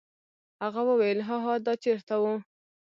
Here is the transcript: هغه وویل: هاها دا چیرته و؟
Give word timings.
هغه 0.63 0.81
وویل: 0.89 1.19
هاها 1.27 1.53
دا 1.65 1.73
چیرته 1.83 2.15
و؟ 2.21 2.23